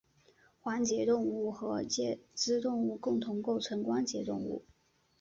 [0.59, 4.65] 环节动物和节肢动物共同构成关节动物。